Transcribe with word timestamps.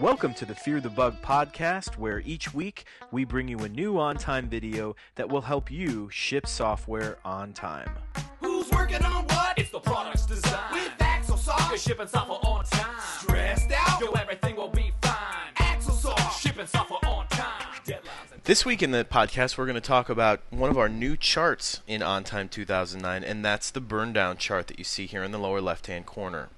Welcome 0.00 0.32
to 0.34 0.44
the 0.44 0.54
Fear 0.54 0.80
the 0.80 0.90
Bug 0.90 1.20
podcast, 1.22 1.98
where 1.98 2.20
each 2.20 2.54
week 2.54 2.84
we 3.10 3.24
bring 3.24 3.48
you 3.48 3.58
a 3.58 3.68
new 3.68 3.98
on 3.98 4.16
time 4.16 4.48
video 4.48 4.94
that 5.16 5.28
will 5.28 5.40
help 5.40 5.72
you 5.72 6.08
ship 6.12 6.46
software 6.46 7.18
on 7.24 7.52
time. 7.52 7.90
Who's 8.38 8.70
working 8.70 9.02
on 9.02 9.24
what? 9.24 9.58
It's 9.58 9.70
the 9.70 9.80
product's 9.80 10.24
design. 10.24 10.72
With 10.72 10.92
Axel 11.00 11.36
You're 11.68 11.78
shipping 11.78 12.06
software 12.06 12.38
on 12.44 12.64
time. 12.66 12.94
Stressed 13.18 13.72
out? 13.72 14.00
Yo, 14.00 14.12
everything 14.12 14.54
will 14.54 14.68
be 14.68 14.92
fine. 15.02 15.52
Axosoft. 15.56 16.38
Shipping 16.38 16.68
software 16.68 17.00
on 17.04 17.26
time. 17.26 17.66
Deadlines 17.84 18.44
This 18.44 18.64
week 18.64 18.84
in 18.84 18.92
the 18.92 19.04
podcast, 19.04 19.58
we're 19.58 19.66
going 19.66 19.74
to 19.74 19.80
talk 19.80 20.08
about 20.08 20.42
one 20.50 20.70
of 20.70 20.78
our 20.78 20.88
new 20.88 21.16
charts 21.16 21.82
in 21.88 22.02
OnTime 22.02 22.50
2009, 22.50 23.24
and 23.24 23.44
that's 23.44 23.72
the 23.72 23.80
burn 23.80 24.12
down 24.12 24.36
chart 24.36 24.68
that 24.68 24.78
you 24.78 24.84
see 24.84 25.06
here 25.06 25.24
in 25.24 25.32
the 25.32 25.38
lower 25.38 25.60
left 25.60 25.88
hand 25.88 26.06
corner. 26.06 26.50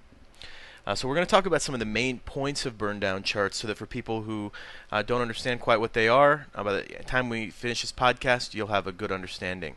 Uh, 0.87 0.95
so, 0.95 1.07
we're 1.07 1.15
going 1.15 1.27
to 1.27 1.31
talk 1.31 1.47
about 1.47 1.63
some 1.63 1.75
of 1.75 1.79
the 1.79 1.87
main 1.87 2.19
points 2.21 2.65
of 2.65 2.79
burn 2.79 2.99
down 2.99 3.23
charts 3.23 3.59
so 3.59 3.69
that 3.69 3.77
for 3.77 3.87
people 3.87 4.23
who 4.23 4.51
uh, 4.91 5.03
don't 5.03 5.21
understand 5.21 5.61
quite 5.61 5.79
what 5.79 5.93
they 5.93 6.09
are, 6.09 6.47
uh, 6.55 6.65
by 6.65 6.73
the 6.73 6.83
time 7.05 7.29
we 7.29 7.51
finish 7.51 7.83
this 7.83 7.93
podcast, 7.93 8.55
you'll 8.55 8.69
have 8.69 8.87
a 8.87 8.93
good 8.93 9.13
understanding. 9.13 9.77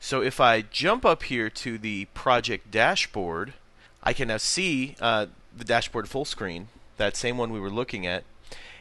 So, 0.00 0.22
if 0.22 0.40
I 0.40 0.62
jump 0.62 1.04
up 1.04 1.24
here 1.24 1.48
to 1.50 1.78
the 1.78 2.06
project 2.06 2.70
dashboard, 2.70 3.54
I 4.02 4.12
can 4.12 4.28
now 4.28 4.36
see 4.36 4.96
uh, 5.00 5.26
the 5.56 5.64
dashboard 5.64 6.08
full 6.08 6.24
screen, 6.24 6.68
that 6.96 7.16
same 7.16 7.38
one 7.38 7.52
we 7.52 7.60
were 7.60 7.70
looking 7.70 8.06
at. 8.06 8.24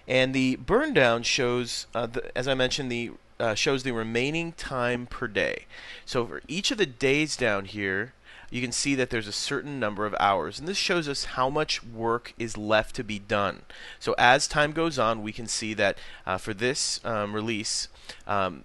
And 0.08 0.34
the 0.34 0.56
burn 0.58 0.94
down 0.94 1.24
shows, 1.24 1.88
uh, 1.96 2.08
the, 2.08 2.38
as 2.38 2.48
I 2.48 2.54
mentioned, 2.54 2.92
the 2.92 3.12
uh, 3.40 3.56
shows 3.56 3.84
the 3.84 3.92
remaining 3.92 4.54
time 4.54 5.06
per 5.08 5.28
day. 5.28 5.66
So 6.06 6.26
for 6.26 6.42
each 6.48 6.72
of 6.72 6.78
the 6.78 6.86
days 6.86 7.36
down 7.36 7.66
here, 7.66 8.14
you 8.50 8.62
can 8.62 8.72
see 8.72 8.96
that 8.96 9.10
there's 9.10 9.28
a 9.28 9.32
certain 9.32 9.80
number 9.80 10.06
of 10.06 10.16
hours, 10.20 10.60
and 10.60 10.68
this 10.68 10.78
shows 10.78 11.08
us 11.08 11.26
how 11.26 11.50
much 11.50 11.84
work 11.84 12.34
is 12.38 12.58
left 12.58 12.96
to 12.96 13.04
be 13.04 13.20
done. 13.20 13.64
So 14.00 14.16
as 14.18 14.48
time 14.48 14.72
goes 14.72 15.00
on, 15.00 15.24
we 15.24 15.32
can 15.32 15.48
see 15.48 15.74
that 15.74 15.98
uh, 16.26 16.38
for 16.38 16.54
this 16.54 17.00
um, 17.04 17.34
release, 17.34 17.88
um, 18.28 18.64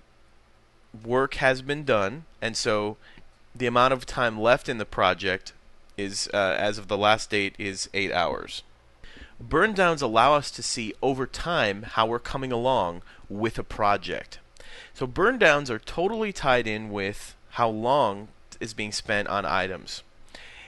work 1.04 1.34
has 1.34 1.62
been 1.62 1.84
done, 1.84 2.24
and 2.42 2.56
so 2.56 2.96
the 3.54 3.66
amount 3.66 3.92
of 3.92 4.06
time 4.06 4.40
left 4.40 4.68
in 4.68 4.78
the 4.78 4.84
project 4.84 5.52
is, 5.96 6.28
uh, 6.32 6.56
as 6.58 6.78
of 6.78 6.88
the 6.88 6.98
last 6.98 7.30
date, 7.30 7.54
is 7.58 7.88
eight 7.94 8.12
hours. 8.12 8.62
Burn 9.40 9.72
downs 9.72 10.02
allow 10.02 10.34
us 10.34 10.50
to 10.50 10.62
see 10.62 10.92
over 11.02 11.26
time 11.26 11.82
how 11.82 12.06
we're 12.06 12.18
coming 12.18 12.52
along 12.52 13.02
with 13.28 13.58
a 13.58 13.64
project. 13.64 14.38
So 14.92 15.06
burn 15.06 15.38
downs 15.38 15.70
are 15.70 15.78
totally 15.78 16.32
tied 16.32 16.66
in 16.66 16.90
with 16.90 17.34
how 17.50 17.68
long 17.70 18.28
is 18.60 18.74
being 18.74 18.92
spent 18.92 19.28
on 19.28 19.44
items. 19.44 20.02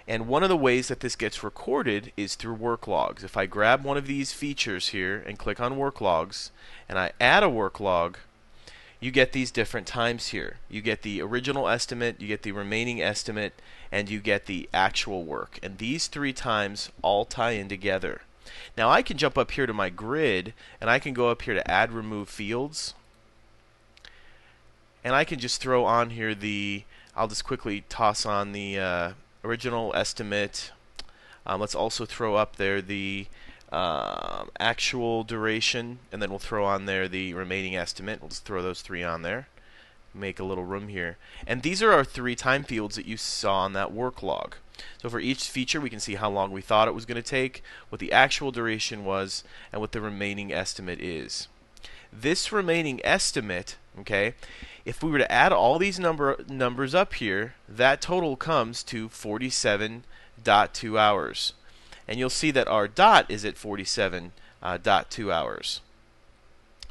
And 0.08 0.26
one 0.26 0.42
of 0.42 0.48
the 0.48 0.56
ways 0.56 0.88
that 0.88 1.00
this 1.00 1.14
gets 1.14 1.44
recorded 1.44 2.12
is 2.16 2.34
through 2.34 2.54
work 2.54 2.88
logs. 2.88 3.22
If 3.22 3.36
I 3.36 3.46
grab 3.46 3.84
one 3.84 3.96
of 3.96 4.06
these 4.06 4.32
features 4.32 4.88
here 4.88 5.22
and 5.26 5.38
click 5.38 5.60
on 5.60 5.76
work 5.76 6.00
logs 6.00 6.50
and 6.88 6.98
I 6.98 7.12
add 7.20 7.42
a 7.42 7.48
work 7.48 7.78
log, 7.78 8.18
you 8.98 9.10
get 9.10 9.32
these 9.32 9.50
different 9.50 9.86
times 9.86 10.28
here. 10.28 10.58
You 10.68 10.80
get 10.80 11.02
the 11.02 11.20
original 11.20 11.68
estimate, 11.68 12.20
you 12.20 12.28
get 12.28 12.42
the 12.42 12.52
remaining 12.52 13.02
estimate, 13.02 13.52
and 13.90 14.08
you 14.08 14.20
get 14.20 14.46
the 14.46 14.68
actual 14.72 15.24
work. 15.24 15.58
And 15.62 15.78
these 15.78 16.06
three 16.06 16.32
times 16.32 16.90
all 17.02 17.24
tie 17.24 17.52
in 17.52 17.68
together. 17.68 18.22
Now 18.76 18.90
I 18.90 19.02
can 19.02 19.18
jump 19.18 19.36
up 19.36 19.52
here 19.52 19.66
to 19.66 19.72
my 19.72 19.88
grid 19.88 20.54
and 20.80 20.88
I 20.88 20.98
can 20.98 21.14
go 21.14 21.30
up 21.30 21.42
here 21.42 21.54
to 21.54 21.70
add 21.70 21.92
remove 21.92 22.28
fields. 22.28 22.94
And 25.04 25.14
I 25.14 25.24
can 25.24 25.38
just 25.38 25.60
throw 25.60 25.84
on 25.84 26.10
here 26.10 26.34
the, 26.34 26.84
I'll 27.14 27.28
just 27.28 27.44
quickly 27.44 27.84
toss 27.88 28.24
on 28.24 28.52
the 28.52 28.78
uh, 28.78 29.12
original 29.44 29.92
estimate. 29.94 30.72
Um, 31.44 31.60
let's 31.60 31.74
also 31.74 32.06
throw 32.06 32.37
up 32.37 32.56
there 32.56 32.81
the 32.81 33.26
um, 33.70 34.50
actual 34.59 35.22
duration, 35.22 35.98
and 36.10 36.22
then 36.22 36.31
we'll 36.31 36.38
throw 36.38 36.64
on 36.64 36.87
there 36.87 37.09
the 37.09 37.34
remaining 37.34 37.76
estimate. 37.76 38.20
We'll 38.20 38.31
just 38.31 38.44
throw 38.44 38.62
those 38.62 38.81
three 38.81 39.03
on 39.03 39.22
there. 39.22 39.48
Make 40.14 40.38
a 40.38 40.44
little 40.44 40.64
room 40.64 40.88
here. 40.88 41.16
And 41.47 41.62
these 41.62 41.82
are 41.82 41.92
our 41.92 42.04
three 42.04 42.34
time 42.34 42.64
fields 42.64 42.97
that 42.97 43.06
you 43.06 43.16
saw 43.16 43.60
on 43.60 43.72
that 43.75 43.92
work 43.92 44.22
log. 44.22 44.56
So 45.00 45.10
for 45.10 45.20
each 45.20 45.48
feature, 45.48 45.81
we 45.81 45.91
can 45.91 46.00
see 46.00 46.14
how 46.14 46.31
long 46.31 46.50
we 46.50 46.62
thought 46.62 46.88
it 46.88 46.94
was 46.94 47.06
going 47.06 47.16
to 47.16 47.22
take, 47.22 47.62
what 47.88 47.98
the 47.98 48.12
actual 48.12 48.53
duration 48.53 49.04
was, 49.04 49.44
and 49.70 49.81
what 49.81 49.92
the 49.92 50.00
remaining 50.00 50.53
estimate 50.53 51.00
is. 51.00 51.48
This 52.12 52.53
remaining 52.53 53.00
estimate, 53.04 53.76
okay, 54.00 54.34
if 54.84 55.03
we 55.03 55.10
were 55.10 55.19
to 55.19 55.32
add 55.32 55.53
all 55.53 55.78
these 55.78 55.98
number 55.98 56.37
numbers 56.48 56.94
up 56.94 57.15
here, 57.15 57.54
that 57.69 58.00
total 58.00 58.37
comes 58.37 58.82
to 58.84 59.09
47.2 59.09 60.98
hours. 60.98 61.53
And 62.09 62.19
you'll 62.19 62.31
see 62.31 62.50
that 62.50 62.69
our 62.69 62.88
dot 62.88 63.26
is 63.31 63.44
at 63.44 63.54
47.2 63.54 65.32
hours. 65.32 65.81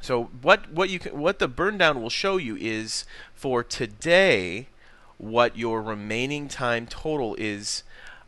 So 0.02 0.24
what 0.42 0.72
what 0.72 0.90
you 0.90 1.00
can, 1.00 1.20
what 1.20 1.40
the 1.40 1.48
burn 1.48 1.78
down 1.78 2.02
will 2.02 2.10
show 2.10 2.38
you 2.38 2.56
is 2.56 3.06
for 3.36 3.64
today 3.64 4.68
what 5.18 5.56
your 5.56 5.82
remaining 5.82 6.48
time 6.48 6.88
total 6.88 7.36
is 7.36 7.84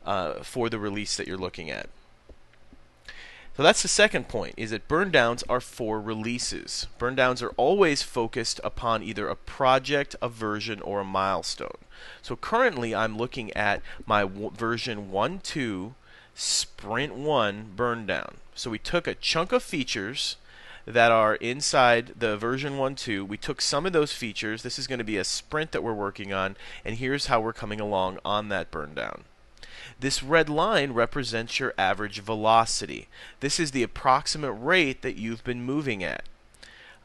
uh, 0.06 0.44
for 0.44 0.69
the 0.69 0.78
release 0.78 1.18
that 1.18 1.28
you're 1.28 1.38
looking 1.38 1.72
at. 1.72 1.90
So 3.56 3.62
that's 3.62 3.84
the 3.84 3.88
second 3.88 4.28
point 4.28 4.56
is 4.58 4.72
that 4.72 4.88
burn 4.88 5.12
downs 5.12 5.44
are 5.47 5.62
for 5.62 6.02
releases. 6.02 6.88
Burn 6.97 7.14
downs 7.14 7.44
are 7.44 7.53
always 7.56 8.02
focused 8.02 8.59
upon 8.64 9.03
either 9.03 9.28
a 9.28 9.36
project, 9.36 10.16
a 10.24 10.30
version, 10.30 10.81
or 10.81 11.02
a 11.02 11.06
milestone. 11.06 11.78
So 12.24 12.36
currently 12.36 12.96
I'm 12.96 13.16
looking 13.16 13.53
at 13.53 13.84
my 14.08 14.24
version 14.25 15.12
1.2 15.12 15.94
sprint 16.34 17.13
1 17.13 17.74
burn 17.75 18.08
down. 18.08 18.38
So 18.56 18.72
we 18.72 18.80
took 18.80 19.06
a 19.06 19.13
chunk 19.13 19.52
of 19.52 19.62
features 19.62 20.38
that 20.86 21.12
are 21.12 21.36
inside 21.36 22.13
the 22.18 22.36
version 22.38 22.74
1.2. 22.74 23.28
We 23.28 23.38
took 23.38 23.62
some 23.62 23.86
of 23.86 23.94
those 23.94 24.13
features. 24.13 24.63
This 24.63 24.80
is 24.80 24.88
going 24.88 24.97
to 24.97 25.06
be 25.06 25.18
a 25.18 25.24
sprint 25.24 25.72
that 25.72 25.84
we're 25.84 25.94
working 25.94 26.34
on, 26.34 26.58
and 26.84 26.97
here's 26.97 27.28
how 27.28 27.40
we're 27.40 27.53
coming 27.53 27.80
along 27.80 28.18
on 28.25 28.50
that 28.50 28.72
burn 28.72 28.96
down. 28.96 29.25
This 29.99 30.23
red 30.23 30.49
line 30.49 30.94
represents 30.94 31.59
your 31.59 31.73
average 31.77 32.19
velocity. 32.19 33.07
This 33.39 33.59
is 33.59 33.71
the 33.71 33.83
approximate 33.83 34.55
rate 34.57 35.01
that 35.01 35.16
you've 35.16 35.44
been 35.44 35.63
moving 35.63 36.03
at. 36.03 36.23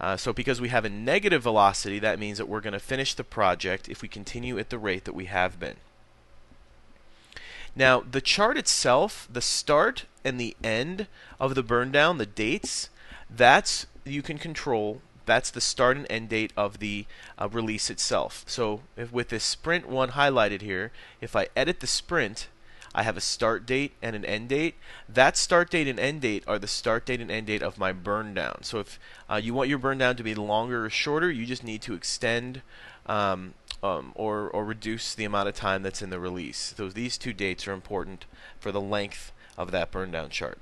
Uh, 0.00 0.16
so 0.16 0.32
because 0.32 0.60
we 0.60 0.68
have 0.68 0.84
a 0.84 0.90
negative 0.90 1.42
velocity, 1.42 1.98
that 1.98 2.18
means 2.18 2.38
that 2.38 2.48
we're 2.48 2.60
going 2.60 2.72
to 2.72 2.78
finish 2.78 3.14
the 3.14 3.24
project 3.24 3.88
if 3.88 4.00
we 4.00 4.08
continue 4.08 4.58
at 4.58 4.70
the 4.70 4.78
rate 4.78 5.04
that 5.04 5.14
we 5.14 5.24
have 5.24 5.58
been. 5.58 5.76
Now, 7.74 8.00
the 8.00 8.20
chart 8.20 8.56
itself, 8.56 9.28
the 9.30 9.40
start 9.40 10.06
and 10.24 10.40
the 10.40 10.56
end 10.62 11.06
of 11.38 11.54
the 11.54 11.62
burn 11.62 11.92
down, 11.92 12.18
the 12.18 12.26
dates, 12.26 12.90
that's 13.30 13.86
you 14.04 14.22
can 14.22 14.38
control. 14.38 15.00
That's 15.26 15.50
the 15.50 15.60
start 15.60 15.96
and 15.96 16.06
end 16.10 16.30
date 16.30 16.52
of 16.56 16.78
the 16.78 17.06
uh, 17.38 17.48
release 17.48 17.90
itself. 17.90 18.44
So 18.46 18.80
if 18.96 19.12
with 19.12 19.28
this 19.28 19.44
sprint 19.44 19.86
one 19.88 20.10
highlighted 20.10 20.62
here, 20.62 20.90
if 21.20 21.36
I 21.36 21.48
edit 21.54 21.80
the 21.80 21.86
sprint, 21.86 22.48
I 22.94 23.02
have 23.02 23.16
a 23.16 23.20
start 23.20 23.66
date 23.66 23.92
and 24.02 24.16
an 24.16 24.24
end 24.24 24.48
date. 24.48 24.74
That 25.08 25.36
start 25.36 25.70
date 25.70 25.88
and 25.88 25.98
end 26.00 26.22
date 26.22 26.44
are 26.46 26.58
the 26.58 26.66
start 26.66 27.06
date 27.06 27.20
and 27.20 27.30
end 27.30 27.46
date 27.46 27.62
of 27.62 27.78
my 27.78 27.92
burn 27.92 28.34
down. 28.34 28.62
So 28.62 28.80
if 28.80 28.98
uh, 29.30 29.36
you 29.36 29.54
want 29.54 29.68
your 29.68 29.78
burn 29.78 29.98
down 29.98 30.16
to 30.16 30.22
be 30.22 30.34
longer 30.34 30.84
or 30.84 30.90
shorter, 30.90 31.30
you 31.30 31.46
just 31.46 31.64
need 31.64 31.82
to 31.82 31.94
extend 31.94 32.62
um, 33.06 33.54
um, 33.82 34.12
or, 34.14 34.48
or 34.48 34.64
reduce 34.64 35.14
the 35.14 35.24
amount 35.24 35.48
of 35.48 35.54
time 35.54 35.82
that's 35.82 36.02
in 36.02 36.10
the 36.10 36.20
release. 36.20 36.74
So 36.76 36.88
these 36.88 37.18
two 37.18 37.32
dates 37.32 37.66
are 37.68 37.72
important 37.72 38.26
for 38.58 38.72
the 38.72 38.80
length 38.80 39.32
of 39.56 39.70
that 39.70 39.90
burn 39.90 40.10
down 40.10 40.30
chart. 40.30 40.58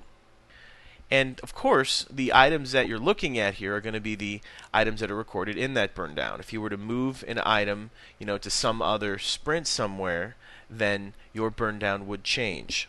And 1.11 1.39
of 1.41 1.55
course, 1.55 2.05
the 2.11 2.35
items 2.35 2.73
that 2.73 2.89
you're 2.89 2.99
looking 2.99 3.39
at 3.39 3.55
here 3.55 3.77
are 3.77 3.81
going 3.81 3.95
to 3.95 4.01
be 4.01 4.17
the 4.17 4.41
items 4.75 5.01
that 5.01 5.11
are 5.11 5.17
recorded 5.17 5.57
in 5.57 5.75
that 5.75 5.95
burn 5.95 6.17
down. 6.17 6.41
If 6.41 6.53
you 6.53 6.61
were 6.61 6.71
to 6.71 6.77
move 6.77 7.25
an 7.29 7.41
item, 7.47 7.91
you 8.19 8.27
know, 8.27 8.39
to 8.39 8.51
some 8.51 8.83
other 8.83 9.19
sprint 9.19 9.69
somewhere, 9.69 10.35
then 10.69 11.15
your 11.33 11.51
burn 11.51 11.79
down 11.79 12.07
would 12.07 12.25
change. 12.25 12.89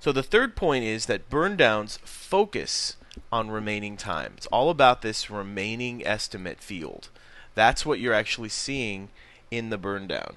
So 0.00 0.12
the 0.12 0.22
third 0.22 0.54
point 0.56 0.84
is 0.84 1.06
that 1.06 1.28
burn 1.28 1.56
downs 1.56 1.98
focus 2.04 2.96
on 3.32 3.50
remaining 3.50 3.96
time. 3.96 4.34
It's 4.36 4.46
all 4.46 4.70
about 4.70 5.02
this 5.02 5.30
remaining 5.30 6.06
estimate 6.06 6.60
field. 6.60 7.08
That's 7.54 7.84
what 7.84 7.98
you're 7.98 8.14
actually 8.14 8.48
seeing 8.50 9.08
in 9.50 9.70
the 9.70 9.78
burn 9.78 10.06
down. 10.06 10.36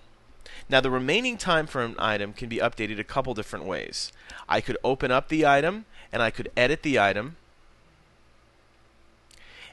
Now 0.70 0.82
the 0.82 0.90
remaining 0.90 1.38
time 1.38 1.68
for 1.68 1.82
an 1.82 1.96
item 2.00 2.34
can 2.34 2.50
be 2.50 2.58
updated 2.58 3.00
a 3.00 3.04
couple 3.04 3.34
different 3.34 3.66
ways. 3.66 4.12
I 4.50 4.62
could 4.62 4.78
open 4.84 5.12
up 5.12 5.28
the 5.28 5.46
item 5.46 5.86
and 6.12 6.22
I 6.22 6.32
could 6.32 6.52
edit 6.58 6.82
the 6.82 7.00
item. 7.00 7.36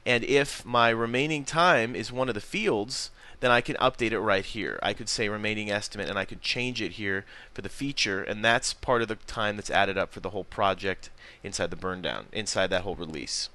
And 0.04 0.24
if 0.24 0.64
my 0.64 0.90
remaining 0.90 1.44
time 1.44 1.94
is 1.94 2.12
one 2.12 2.28
of 2.28 2.34
the 2.34 2.40
fields, 2.40 3.10
then 3.40 3.50
I 3.50 3.60
can 3.60 3.76
update 3.76 4.12
it 4.12 4.20
right 4.20 4.44
here. 4.44 4.78
I 4.82 4.92
could 4.92 5.08
say 5.08 5.28
remaining 5.28 5.70
estimate 5.70 6.08
and 6.08 6.18
I 6.18 6.24
could 6.24 6.40
change 6.40 6.82
it 6.82 6.92
here 6.92 7.24
for 7.52 7.62
the 7.62 7.68
feature 7.68 8.22
and 8.22 8.44
that's 8.44 8.72
part 8.72 9.02
of 9.02 9.08
the 9.08 9.14
time 9.14 9.56
that's 9.56 9.70
added 9.70 9.96
up 9.96 10.12
for 10.12 10.20
the 10.20 10.30
whole 10.30 10.44
project 10.44 11.10
inside 11.42 11.70
the 11.70 11.76
burn 11.76 12.02
down, 12.02 12.26
inside 12.32 12.68
that 12.68 12.82
whole 12.82 12.96
release. 12.96 13.48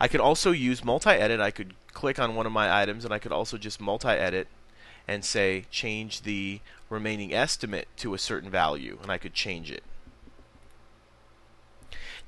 I 0.00 0.08
could 0.08 0.20
also 0.20 0.52
use 0.52 0.84
multi-edit. 0.84 1.40
I 1.40 1.50
could 1.50 1.74
click 1.92 2.18
on 2.18 2.34
one 2.34 2.46
of 2.46 2.52
my 2.52 2.80
items 2.80 3.04
and 3.04 3.12
I 3.12 3.18
could 3.18 3.32
also 3.32 3.58
just 3.58 3.80
multi-edit 3.80 4.48
and 5.06 5.24
say 5.24 5.66
change 5.70 6.22
the 6.22 6.60
remaining 6.88 7.34
estimate 7.34 7.88
to 7.96 8.14
a 8.14 8.18
certain 8.18 8.50
value 8.50 8.98
and 9.02 9.10
I 9.10 9.18
could 9.18 9.34
change 9.34 9.70
it. 9.70 9.82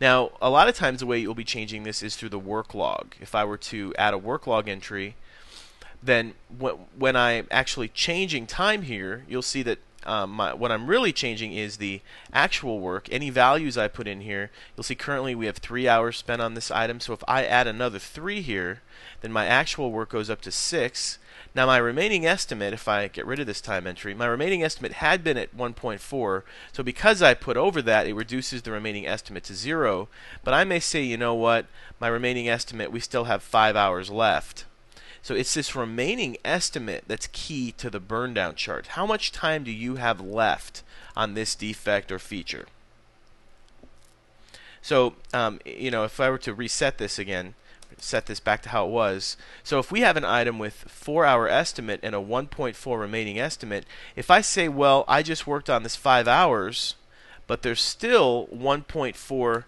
Now, 0.01 0.31
a 0.41 0.49
lot 0.49 0.69
of 0.69 0.75
times 0.75 1.01
the 1.01 1.07
way 1.07 1.19
you'll 1.19 1.35
be 1.35 1.45
changing 1.45 1.83
this 1.83 2.03
is 2.03 2.17
through 2.17 2.31
the 2.31 2.39
work 2.39 2.75
log. 2.75 3.15
If 3.21 3.35
I 3.35 3.45
were 3.45 3.59
to 3.59 3.95
add 3.99 4.15
a 4.15 4.19
work 4.19 4.47
log 4.47 4.67
entry, 4.67 5.15
then 6.03 6.35
wh- 6.61 6.77
when 6.99 7.17
I'm 7.17 7.47
actually 7.51 7.89
changing 7.89 8.47
time 8.47 8.83
here, 8.83 9.25
you'll 9.29 9.43
see 9.43 9.63
that 9.63 9.79
um, 10.07 10.31
my, 10.31 10.55
what 10.55 10.73
I'm 10.73 10.87
really 10.87 11.13
changing 11.13 11.53
is 11.53 11.77
the 11.77 12.01
actual 12.33 12.81
work. 12.81 13.09
Any 13.11 13.29
values 13.29 13.77
I 13.77 13.89
put 13.89 14.09
in 14.09 14.23
here, 14.23 14.51
you'll 14.75 14.85
see 14.85 14.95
currently 14.95 15.35
we 15.35 15.47
have 15.47 15.59
three 15.59 15.87
hours 15.87 16.17
spent 16.17 16.41
on 16.41 16.55
this 16.55 16.71
item. 16.71 17.01
So 17.01 17.13
if 17.13 17.23
I 17.29 17.45
add 17.45 17.67
another 17.67 17.99
three 17.99 18.41
here, 18.41 18.81
then 19.21 19.33
my 19.33 19.47
actual 19.47 19.93
work 19.93 20.11
goes 20.11 20.31
up 20.31 20.41
to 20.43 20.51
six. 20.51 21.19
Now 21.55 21.67
my 21.67 21.77
remaining 21.79 22.25
estimate, 22.25 22.73
if 22.73 22.89
I 22.89 23.09
get 23.09 23.27
rid 23.27 23.41
of 23.41 23.47
this 23.47 23.61
time 23.61 23.87
entry, 23.87 24.15
my 24.15 24.27
remaining 24.27 24.63
estimate 24.63 24.93
had 24.95 25.23
been 25.23 25.37
at 25.37 25.57
1.4. 25.57 26.43
So 26.73 26.83
because 26.83 27.21
I 27.21 27.35
put 27.35 27.57
over 27.57 27.83
that, 27.83 28.07
it 28.07 28.15
reduces 28.15 28.63
the 28.63 28.71
remaining 28.71 29.07
estimate 29.07 29.45
to 29.45 29.55
zero. 29.55 30.09
But 30.45 30.55
I 30.55 30.65
may 30.65 30.81
say, 30.81 31.03
you 31.03 31.17
know 31.17 31.35
what, 31.35 31.67
my 31.99 32.09
remaining 32.09 32.49
estimate, 32.49 32.93
we 32.93 33.01
still 33.01 33.25
have 33.25 33.43
five 33.43 33.77
hours 33.77 34.11
left. 34.11 34.65
So 35.23 35.35
it's 35.35 35.55
this 35.55 35.77
remaining 35.77 36.39
estimate 36.45 37.05
that's 37.07 37.29
key 37.33 37.73
to 37.73 37.91
the 37.91 38.01
burn 38.01 38.35
down 38.35 38.55
chart. 38.55 38.89
How 38.89 39.07
much 39.07 39.33
time 39.33 39.65
do 39.65 39.71
you 39.71 39.97
have 39.97 40.21
left 40.21 40.83
on 41.15 41.35
this 41.35 41.55
defect 41.55 42.11
or 42.11 42.19
feature? 42.19 42.67
So, 44.83 45.15
um, 45.35 45.61
you 45.65 45.91
know, 45.91 46.05
if 46.05 46.19
I 46.21 46.31
were 46.31 46.39
to 46.39 46.55
reset 46.55 46.99
this 46.99 47.19
again, 47.19 47.55
set 47.99 48.27
this 48.27 48.41
back 48.41 48.63
to 48.63 48.71
how 48.71 48.87
it 48.87 48.91
was. 48.91 49.37
So 49.63 49.79
if 49.79 49.93
we 49.93 50.01
have 50.01 50.17
an 50.17 50.25
item 50.25 50.59
with 50.59 50.75
4 50.75 51.27
hour 51.27 51.49
estimate 51.49 52.01
and 52.03 52.15
a 52.15 52.19
1.4 52.19 52.99
remaining 52.99 53.39
estimate, 53.39 53.85
if 54.17 54.31
I 54.31 54.41
say, 54.41 54.69
well, 54.69 55.05
I 55.07 55.23
just 55.23 55.47
worked 55.47 55.69
on 55.69 55.83
this 55.83 55.97
5 55.97 56.27
hours, 56.27 56.95
but 57.47 57.63
there's 57.63 57.83
still 57.83 58.49
1.4 58.55 59.65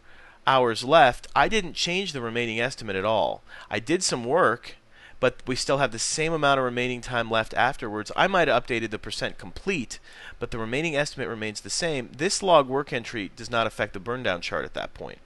hours 0.46 0.84
left, 0.84 1.28
I 1.36 1.48
didn't 1.48 1.74
change 1.74 2.12
the 2.12 2.20
remaining 2.20 2.60
estimate 2.60 2.96
at 2.96 3.04
all. 3.04 3.42
I 3.70 3.78
did 3.78 4.02
some 4.02 4.24
work, 4.24 4.76
but 5.22 5.36
we 5.46 5.54
still 5.54 5.78
have 5.78 5.92
the 5.92 6.00
same 6.00 6.32
amount 6.32 6.58
of 6.58 6.64
remaining 6.64 7.00
time 7.00 7.30
left 7.30 7.54
afterwards. 7.54 8.10
I 8.16 8.26
might 8.26 8.48
have 8.48 8.66
updated 8.66 8.90
the 8.90 8.98
percent 8.98 9.38
complete, 9.38 10.00
but 10.40 10.50
the 10.50 10.58
remaining 10.58 10.96
estimate 10.96 11.28
remains 11.28 11.60
the 11.60 11.70
same. 11.70 12.10
This 12.18 12.42
log 12.42 12.66
work 12.66 12.92
entry 12.92 13.30
does 13.36 13.48
not 13.48 13.68
affect 13.68 13.92
the 13.92 14.00
burn 14.00 14.24
down 14.24 14.40
chart 14.40 14.64
at 14.64 14.74
that 14.74 14.94
point. 14.94 15.18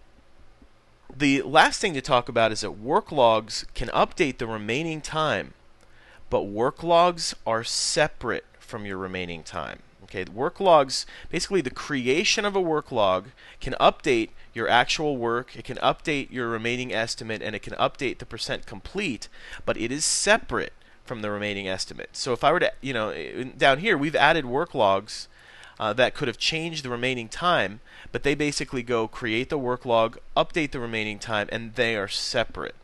The 1.17 1.41
last 1.41 1.81
thing 1.81 1.95
to 1.95 2.03
talk 2.03 2.29
about 2.29 2.53
is 2.53 2.61
that 2.61 2.73
work 2.73 3.11
logs 3.11 3.65
can 3.73 3.89
update 3.89 4.37
the 4.37 4.47
remaining 4.47 5.01
time, 5.01 5.55
but 6.29 6.43
work 6.43 6.83
logs 6.83 7.35
are 7.47 7.65
separate 7.65 8.45
from 8.59 8.85
your 8.85 8.99
remaining 8.99 9.43
time. 9.43 9.79
Okay, 10.03 10.25
the 10.25 10.33
work 10.33 10.61
logs, 10.61 11.07
basically 11.31 11.63
the 11.63 11.71
creation 11.71 12.45
of 12.45 12.55
a 12.55 12.61
work 12.61 12.93
log 12.93 13.29
can 13.61 13.75
update 13.81 14.29
your 14.57 14.69
actual 14.69 15.17
work, 15.17 15.55
it 15.55 15.65
can 15.65 15.77
update 15.77 16.31
your 16.31 16.49
remaining 16.49 16.93
estimate, 16.93 17.43
and 17.43 17.55
it 17.55 17.63
can 17.63 17.75
update 17.75 18.19
the 18.19 18.27
percent 18.27 18.67
complete, 18.67 19.29
but 19.67 19.77
it 19.77 19.93
is 19.93 20.05
separate 20.05 20.73
from 21.05 21.23
the 21.23 21.31
remaining 21.31 21.69
estimate. 21.69 22.11
So 22.13 22.33
if 22.33 22.43
I 22.43 22.51
were 22.51 22.61
to, 22.61 22.73
you 22.81 22.93
know, 22.93 23.13
down 23.57 23.79
here 23.79 23.97
we've 23.97 24.17
added 24.17 24.47
work 24.47 24.75
logs 24.75 25.29
uh, 25.79 25.93
that 25.93 26.15
could 26.15 26.27
have 26.27 26.39
changed 26.39 26.85
the 26.85 26.91
remaining 26.91 27.29
time, 27.29 27.81
but 28.11 28.23
they 28.23 28.35
basically 28.35 28.83
go 28.83 29.07
create 29.07 29.51
the 29.51 29.59
work 29.59 29.85
log, 29.85 30.19
update 30.37 30.73
the 30.73 30.81
remaining 30.81 31.19
time, 31.19 31.49
and 31.53 31.75
they 31.75 31.97
are 31.97 32.09
separate. 32.09 32.75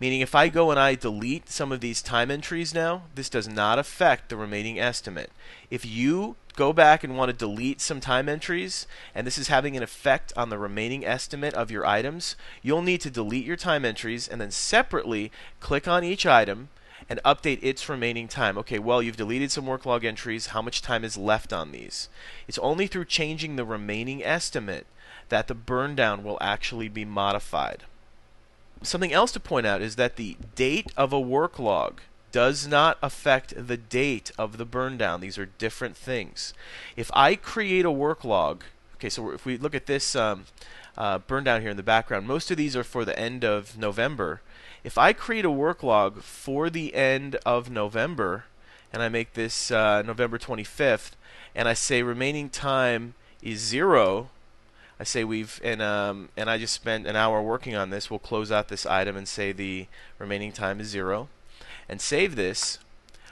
Meaning, 0.00 0.20
if 0.20 0.34
I 0.34 0.48
go 0.48 0.70
and 0.70 0.78
I 0.78 0.94
delete 0.94 1.48
some 1.48 1.72
of 1.72 1.80
these 1.80 2.02
time 2.02 2.30
entries 2.30 2.74
now, 2.74 3.02
this 3.14 3.28
does 3.28 3.48
not 3.48 3.78
affect 3.78 4.28
the 4.28 4.36
remaining 4.36 4.78
estimate. 4.78 5.30
If 5.70 5.84
you 5.84 6.36
go 6.56 6.72
back 6.72 7.04
and 7.04 7.16
want 7.16 7.30
to 7.30 7.36
delete 7.36 7.80
some 7.80 8.00
time 8.00 8.28
entries, 8.28 8.86
and 9.14 9.26
this 9.26 9.38
is 9.38 9.48
having 9.48 9.76
an 9.76 9.82
effect 9.82 10.32
on 10.36 10.48
the 10.48 10.58
remaining 10.58 11.04
estimate 11.04 11.54
of 11.54 11.70
your 11.70 11.86
items, 11.86 12.34
you'll 12.62 12.82
need 12.82 13.00
to 13.02 13.10
delete 13.10 13.46
your 13.46 13.56
time 13.56 13.84
entries 13.84 14.26
and 14.26 14.40
then 14.40 14.50
separately 14.50 15.30
click 15.60 15.86
on 15.86 16.02
each 16.02 16.26
item 16.26 16.68
and 17.08 17.20
update 17.24 17.60
its 17.62 17.88
remaining 17.88 18.28
time. 18.28 18.58
Okay, 18.58 18.78
well, 18.78 19.02
you've 19.02 19.16
deleted 19.16 19.50
some 19.50 19.66
work 19.66 19.86
log 19.86 20.04
entries. 20.04 20.48
How 20.48 20.60
much 20.60 20.82
time 20.82 21.04
is 21.04 21.16
left 21.16 21.52
on 21.52 21.72
these? 21.72 22.08
It's 22.46 22.58
only 22.58 22.86
through 22.86 23.06
changing 23.06 23.56
the 23.56 23.64
remaining 23.64 24.22
estimate 24.22 24.86
that 25.28 25.46
the 25.46 25.54
burn 25.54 25.94
down 25.94 26.24
will 26.24 26.38
actually 26.40 26.88
be 26.88 27.04
modified. 27.04 27.84
Something 28.82 29.12
else 29.12 29.32
to 29.32 29.40
point 29.40 29.66
out 29.66 29.82
is 29.82 29.96
that 29.96 30.16
the 30.16 30.36
date 30.54 30.92
of 30.96 31.12
a 31.12 31.20
work 31.20 31.58
log 31.58 32.00
does 32.30 32.66
not 32.66 32.98
affect 33.02 33.66
the 33.66 33.76
date 33.76 34.30
of 34.38 34.56
the 34.56 34.64
burn 34.64 34.96
down. 34.96 35.20
These 35.20 35.38
are 35.38 35.46
different 35.46 35.96
things. 35.96 36.54
If 36.96 37.10
I 37.14 37.34
create 37.34 37.84
a 37.84 37.90
work 37.90 38.24
log, 38.24 38.64
okay, 38.96 39.08
so 39.08 39.30
if 39.30 39.44
we 39.44 39.56
look 39.56 39.74
at 39.74 39.86
this 39.86 40.14
um, 40.14 40.44
uh, 40.96 41.18
burn 41.18 41.44
down 41.44 41.62
here 41.62 41.70
in 41.70 41.76
the 41.76 41.82
background, 41.82 42.26
most 42.26 42.50
of 42.50 42.56
these 42.56 42.76
are 42.76 42.84
for 42.84 43.04
the 43.04 43.18
end 43.18 43.44
of 43.44 43.78
November. 43.78 44.42
If 44.84 44.96
I 44.98 45.12
create 45.12 45.44
a 45.44 45.50
work 45.50 45.82
log 45.82 46.22
for 46.22 46.70
the 46.70 46.94
end 46.94 47.36
of 47.46 47.70
November, 47.70 48.44
and 48.92 49.02
I 49.02 49.08
make 49.08 49.32
this 49.32 49.70
uh, 49.70 50.02
November 50.02 50.38
25th, 50.38 51.12
and 51.54 51.68
I 51.68 51.74
say 51.74 52.02
remaining 52.02 52.48
time 52.48 53.14
is 53.42 53.60
zero, 53.60 54.30
I 55.00 55.04
say 55.04 55.24
we've 55.24 55.60
and 55.62 55.80
um, 55.80 56.28
and 56.36 56.50
I 56.50 56.58
just 56.58 56.74
spent 56.74 57.06
an 57.06 57.16
hour 57.16 57.40
working 57.40 57.76
on 57.76 57.90
this. 57.90 58.10
We'll 58.10 58.18
close 58.18 58.50
out 58.50 58.68
this 58.68 58.86
item 58.86 59.16
and 59.16 59.28
say 59.28 59.52
the 59.52 59.86
remaining 60.18 60.52
time 60.52 60.80
is 60.80 60.88
zero, 60.88 61.28
and 61.88 62.00
save 62.00 62.36
this. 62.36 62.78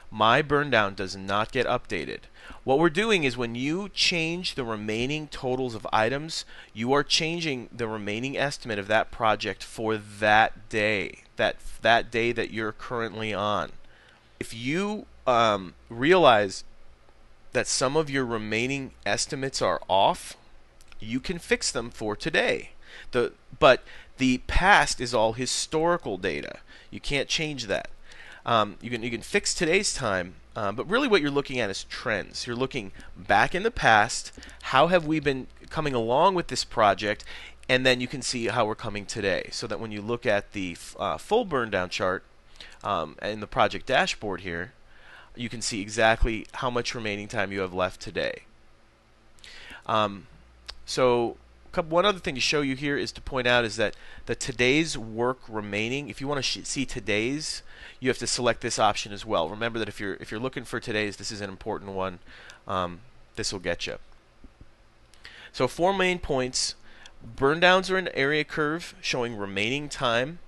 My 0.09 0.41
burn 0.41 0.69
down 0.69 0.95
does 0.95 1.17
not 1.17 1.51
get 1.51 1.67
updated. 1.67 2.19
What 2.63 2.79
we're 2.79 2.89
doing 2.89 3.25
is 3.25 3.35
when 3.35 3.55
you 3.55 3.89
change 3.89 4.55
the 4.55 4.63
remaining 4.63 5.27
totals 5.27 5.75
of 5.75 5.85
items, 5.91 6.45
you 6.73 6.93
are 6.93 7.03
changing 7.03 7.69
the 7.75 7.87
remaining 7.87 8.37
estimate 8.37 8.79
of 8.79 8.87
that 8.87 9.11
project 9.11 9.63
for 9.63 9.97
that 9.97 10.69
day, 10.69 11.23
that 11.35 11.57
that 11.81 12.09
day 12.09 12.31
that 12.31 12.51
you're 12.51 12.71
currently 12.71 13.33
on. 13.33 13.73
If 14.39 14.53
you 14.53 15.05
um, 15.25 15.73
realize 15.89 16.63
that 17.51 17.67
some 17.67 17.97
of 17.97 18.09
your 18.09 18.25
remaining 18.25 18.91
estimates 19.05 19.61
are 19.61 19.81
off, 19.89 20.37
you 20.99 21.19
can 21.19 21.39
fix 21.39 21.71
them 21.71 21.89
for 21.89 22.15
today. 22.15 22.71
The 23.11 23.33
but 23.59 23.83
the 24.17 24.39
past 24.47 24.99
is 24.99 25.13
all 25.13 25.33
historical 25.33 26.17
data. 26.17 26.59
You 26.89 26.99
can't 26.99 27.29
change 27.29 27.67
that. 27.67 27.89
Um, 28.45 28.77
you 28.81 28.89
can 28.89 29.03
you 29.03 29.11
can 29.11 29.21
fix 29.21 29.53
today's 29.53 29.93
time, 29.93 30.35
um, 30.55 30.75
but 30.75 30.89
really 30.89 31.07
what 31.07 31.21
you're 31.21 31.31
looking 31.31 31.59
at 31.59 31.69
is 31.69 31.83
trends. 31.83 32.47
You're 32.47 32.55
looking 32.55 32.91
back 33.15 33.53
in 33.53 33.63
the 33.63 33.71
past. 33.71 34.31
How 34.63 34.87
have 34.87 35.05
we 35.05 35.19
been 35.19 35.47
coming 35.69 35.93
along 35.93 36.35
with 36.35 36.47
this 36.47 36.63
project? 36.63 37.23
And 37.69 37.85
then 37.85 37.99
you 37.99 38.07
can 38.07 38.21
see 38.21 38.47
how 38.47 38.65
we're 38.65 38.75
coming 38.75 39.05
today. 39.05 39.49
So 39.51 39.67
that 39.67 39.81
when 39.81 39.91
you 39.91 40.01
look 40.01 40.25
at 40.25 40.53
the 40.53 40.77
uh, 40.97 41.17
full 41.17 41.43
burn 41.43 41.69
down 41.69 41.89
chart 41.89 42.23
um, 42.81 43.17
in 43.21 43.41
the 43.41 43.47
project 43.47 43.85
dashboard 43.85 44.41
here, 44.41 44.71
you 45.35 45.49
can 45.49 45.61
see 45.61 45.81
exactly 45.81 46.47
how 46.53 46.69
much 46.69 46.95
remaining 46.95 47.27
time 47.27 47.51
you 47.51 47.59
have 47.59 47.73
left 47.73 47.99
today. 47.99 48.43
Um, 49.85 50.27
so 50.87 51.37
one 51.85 52.05
other 52.05 52.17
thing 52.17 52.33
to 52.33 52.41
show 52.41 52.61
you 52.61 52.75
here 52.75 52.97
is 52.97 53.11
to 53.11 53.21
point 53.21 53.45
out 53.45 53.65
is 53.65 53.75
that 53.75 53.95
the 54.25 54.33
today's 54.33 54.97
work 54.97 55.39
remaining, 55.47 56.09
if 56.09 56.19
you 56.19 56.27
want 56.27 56.43
to 56.43 56.65
see 56.65 56.85
today's, 56.85 57.61
you 57.99 58.09
have 58.09 58.17
to 58.17 58.25
select 58.25 58.61
this 58.61 58.79
option 58.79 59.11
as 59.11 59.25
well. 59.25 59.49
Remember 59.49 59.77
that 59.77 59.87
if 59.87 59.99
you're 59.99 60.15
if 60.15 60.31
you're 60.31 60.39
looking 60.39 60.63
for 60.63 60.79
today's, 60.79 61.17
this 61.17 61.31
is 61.31 61.41
an 61.41 61.49
important 61.49 61.91
one. 61.91 62.19
Um, 62.67 63.01
this 63.35 63.51
will 63.51 63.59
get 63.59 63.85
you. 63.85 63.97
So 65.51 65.67
four 65.67 65.93
main 65.93 66.19
points. 66.19 66.75
Burn 67.35 67.59
downs 67.59 67.91
are 67.91 67.97
an 67.97 68.09
area 68.13 68.43
curve 68.43 68.95
showing 69.01 69.35
remaining 69.35 69.89
time. 69.89 70.39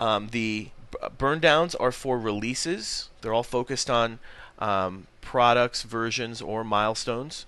Um, 0.00 0.28
the 0.28 0.70
burn 1.16 1.38
downs 1.38 1.74
are 1.76 1.92
for 1.92 2.18
releases. 2.18 3.08
They're 3.20 3.34
all 3.34 3.42
focused 3.42 3.88
on 3.88 4.18
um, 4.58 5.06
products, 5.20 5.82
versions, 5.82 6.42
or 6.42 6.64
milestones. 6.64 7.46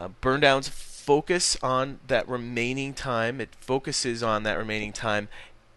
Uh, 0.00 0.08
burn 0.22 0.40
downs 0.40 0.66
focus 0.66 1.58
on 1.62 2.00
that 2.06 2.26
remaining 2.26 2.94
time. 2.94 3.38
It 3.38 3.50
focuses 3.60 4.22
on 4.22 4.44
that 4.44 4.56
remaining 4.56 4.94
time, 4.94 5.28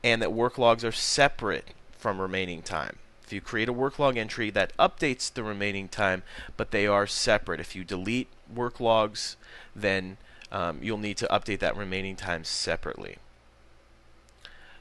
and 0.01 0.21
that 0.21 0.31
work 0.31 0.57
logs 0.57 0.85
are 0.85 0.93
separate 0.93 1.73
from 1.97 2.21
remaining 2.21 2.61
time. 2.61 2.99
If 3.25 3.33
you 3.33 3.41
create 3.41 3.67
a 3.67 3.73
work 3.73 3.99
log 3.99 4.15
entry, 4.15 4.49
that 4.51 4.75
updates 4.77 5.31
the 5.31 5.43
remaining 5.43 5.89
time, 5.89 6.23
but 6.55 6.71
they 6.71 6.87
are 6.87 7.05
separate. 7.05 7.59
If 7.59 7.75
you 7.75 7.83
delete 7.83 8.29
work 8.53 8.79
logs, 8.79 9.35
then 9.75 10.15
um, 10.53 10.79
you'll 10.81 10.97
need 10.97 11.17
to 11.17 11.27
update 11.27 11.59
that 11.59 11.75
remaining 11.75 12.15
time 12.15 12.45
separately. 12.45 13.17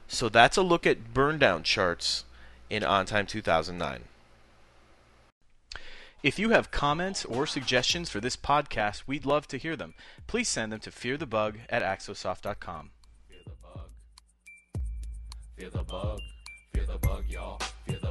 So 0.07 0.29
that's 0.29 0.55
a 0.55 0.61
look 0.61 0.87
at 0.87 1.13
burn 1.13 1.37
down 1.37 1.63
charts 1.63 2.23
in 2.69 2.83
OnTime 2.83 3.27
2009. 3.27 4.03
If 6.23 6.39
you 6.39 6.51
have 6.51 6.71
comments 6.71 7.25
or 7.25 7.45
suggestions 7.45 8.09
for 8.09 8.21
this 8.21 8.37
podcast, 8.37 9.03
we'd 9.05 9.25
love 9.25 9.45
to 9.49 9.57
hear 9.57 9.75
them. 9.75 9.93
Please 10.25 10.47
send 10.47 10.71
them 10.71 10.79
to 10.79 10.89
fearthebug 10.89 11.57
at 11.69 11.83
axosoft.com. 11.83 12.91
Fear 13.27 13.39
the 13.45 13.51
bug. 13.61 13.89
Fear 15.57 15.69
the 15.69 15.83
bug. 15.83 16.19
Fear 16.73 16.85
the 16.85 16.97
bug, 16.97 17.25
y'all. 17.27 17.59
Fear 17.85 17.99
the 18.01 18.02